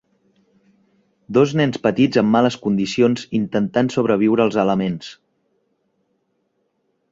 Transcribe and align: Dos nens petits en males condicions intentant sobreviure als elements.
Dos 1.37 1.51
nens 1.59 1.79
petits 1.83 2.21
en 2.21 2.31
males 2.37 2.57
condicions 2.65 3.27
intentant 3.41 3.93
sobreviure 3.99 4.47
als 4.49 4.59
elements. 4.67 5.15